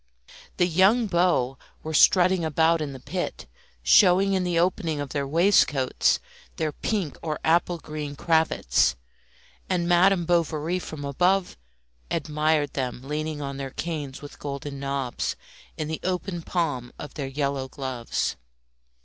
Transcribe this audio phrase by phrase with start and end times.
[0.57, 3.45] The young beaux were strutting about in the pit,
[3.83, 6.19] showing in the opening of their waistcoats
[6.55, 8.95] their pink or applegreen cravats,
[9.69, 11.55] and Madame Bovary from above
[12.09, 15.35] admired them leaning on their canes with golden knobs
[15.77, 18.37] in the open palm of their yellow gloves.